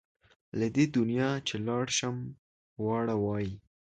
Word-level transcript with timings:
له 0.59 0.67
دې 0.75 0.85
دنیا 0.97 1.29
چې 1.47 1.55
لاړ 1.67 1.85
شم 1.97 2.17
واړه 2.83 3.15
وایي. 3.23 3.53